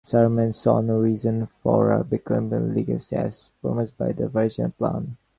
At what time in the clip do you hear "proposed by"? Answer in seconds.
3.61-4.11